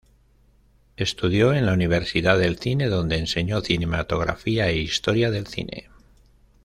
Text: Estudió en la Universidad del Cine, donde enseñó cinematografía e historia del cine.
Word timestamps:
Estudió 0.97 1.53
en 1.53 1.67
la 1.67 1.73
Universidad 1.73 2.39
del 2.39 2.57
Cine, 2.57 2.87
donde 2.87 3.19
enseñó 3.19 3.61
cinematografía 3.61 4.67
e 4.69 4.77
historia 4.77 5.29
del 5.29 5.45
cine. 5.45 5.91